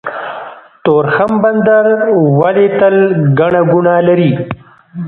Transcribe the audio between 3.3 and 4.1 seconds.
ګڼه ګوڼه